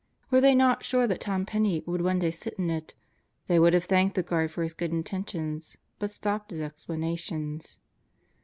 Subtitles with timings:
[0.31, 2.95] Were they not sure that Tom Penney would one day sit in it,
[3.45, 7.77] they would have thanked the guard for his good intentions, but stopped his explanations.